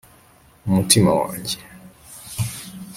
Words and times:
Umutima 0.67 1.09
wanjye 1.19 1.57